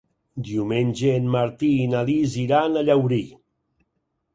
Diumenge 0.47 1.11
en 1.19 1.29
Martí 1.37 1.71
i 1.85 1.87
na 1.95 2.03
Lis 2.11 2.41
iran 2.49 2.77
a 2.77 2.87
Llaurí. 2.91 3.25